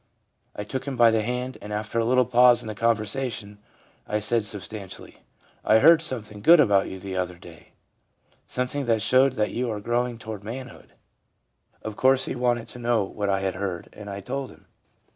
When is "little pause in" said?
2.05-2.67